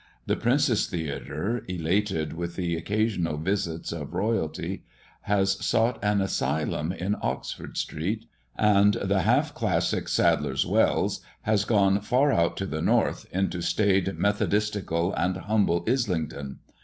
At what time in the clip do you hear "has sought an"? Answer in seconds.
5.29-6.21